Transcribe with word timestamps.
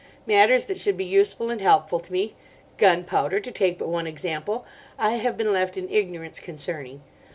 Matters 0.25 0.65
that 0.65 0.79
should 0.79 0.97
be 0.97 1.05
useful 1.05 1.51
and 1.51 1.61
helpful 1.61 1.99
to 1.99 2.11
me—gunpowder, 2.11 3.39
to 3.39 3.51
take 3.51 3.77
but 3.77 3.87
one 3.87 4.07
example—I 4.07 5.11
have 5.17 5.37
been 5.37 5.53
left 5.53 5.77
in 5.77 5.87
ignorance 5.91 6.39
concerning. 6.39 7.03